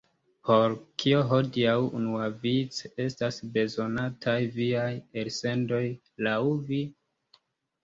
Por 0.47 0.71
kio 1.01 1.19
hodiaŭ 1.31 1.75
unuavice 1.99 2.91
estas 3.05 3.39
bezonataj 3.59 4.35
viaj 4.57 4.89
elsendoj, 5.25 5.85
laŭ 6.31 6.43
vi? 6.73 6.83